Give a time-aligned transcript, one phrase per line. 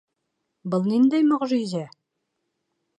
[0.75, 1.85] Был ниндәй мөғжизә?